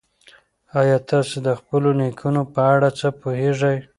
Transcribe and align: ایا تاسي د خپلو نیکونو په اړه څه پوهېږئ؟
ایا 0.79 0.97
تاسي 1.09 1.37
د 1.47 1.49
خپلو 1.59 1.89
نیکونو 1.99 2.41
په 2.53 2.61
اړه 2.73 2.89
څه 2.99 3.07
پوهېږئ؟ 3.21 3.77